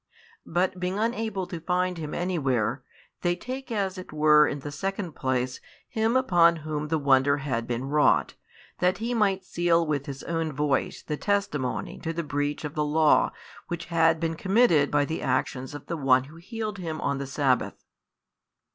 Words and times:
but 0.47 0.79
being 0.79 0.97
unable 0.97 1.45
to 1.45 1.59
find 1.59 1.99
Him 1.99 2.15
anywhere, 2.15 2.81
they 3.21 3.35
take 3.35 3.71
as 3.71 3.99
it 3.99 4.11
were 4.11 4.47
in 4.47 4.61
the 4.61 4.71
second 4.71 5.11
place 5.11 5.61
him 5.87 6.17
upon 6.17 6.55
whom 6.65 6.87
the 6.87 6.97
wonder 6.97 7.37
had 7.37 7.67
been 7.67 7.85
wrought, 7.85 8.33
that 8.79 8.97
he 8.97 9.13
might 9.13 9.45
seal 9.45 9.85
|25 9.85 9.87
with 9.87 10.05
his 10.07 10.23
own 10.23 10.51
voice 10.53 11.03
the 11.03 11.17
testimony 11.17 11.99
to 11.99 12.13
the 12.13 12.23
breach 12.23 12.63
of 12.65 12.73
the 12.73 12.83
law 12.83 13.31
which 13.67 13.85
had 13.93 14.19
been 14.19 14.33
committed 14.35 14.89
by 14.89 15.05
the 15.05 15.21
actions 15.21 15.75
of 15.75 15.85
the 15.85 15.95
One 15.97 16.23
Who 16.23 16.37
healed 16.37 16.79
him 16.79 16.99
on 16.99 17.19
the 17.19 17.27
sabbath. 17.27 17.85